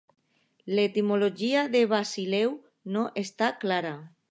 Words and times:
L'etimologia 0.79 1.67
de 1.77 1.83
"basileu" 1.93 2.57
no 2.97 3.07
està 3.25 3.53
clara. 3.67 3.95